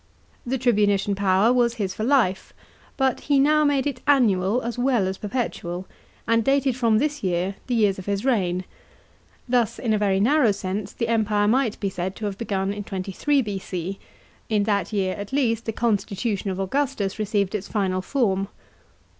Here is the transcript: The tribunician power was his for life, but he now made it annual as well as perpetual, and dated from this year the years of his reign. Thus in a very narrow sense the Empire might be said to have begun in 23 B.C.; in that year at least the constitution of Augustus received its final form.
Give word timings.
The 0.47 0.57
tribunician 0.57 1.15
power 1.15 1.53
was 1.53 1.75
his 1.75 1.93
for 1.93 2.03
life, 2.03 2.55
but 2.97 3.19
he 3.19 3.39
now 3.39 3.63
made 3.63 3.85
it 3.85 4.01
annual 4.07 4.63
as 4.63 4.79
well 4.79 5.07
as 5.07 5.19
perpetual, 5.19 5.85
and 6.27 6.43
dated 6.43 6.75
from 6.75 6.97
this 6.97 7.21
year 7.21 7.53
the 7.67 7.75
years 7.75 7.99
of 7.99 8.07
his 8.07 8.25
reign. 8.25 8.63
Thus 9.47 9.77
in 9.77 9.93
a 9.93 9.99
very 9.99 10.19
narrow 10.19 10.53
sense 10.53 10.91
the 10.91 11.07
Empire 11.07 11.47
might 11.47 11.79
be 11.79 11.91
said 11.91 12.15
to 12.15 12.25
have 12.25 12.39
begun 12.39 12.73
in 12.73 12.83
23 12.83 13.43
B.C.; 13.43 13.99
in 14.49 14.63
that 14.63 14.91
year 14.91 15.13
at 15.17 15.31
least 15.31 15.65
the 15.65 15.71
constitution 15.71 16.49
of 16.49 16.59
Augustus 16.59 17.19
received 17.19 17.53
its 17.53 17.67
final 17.67 18.01
form. 18.01 18.47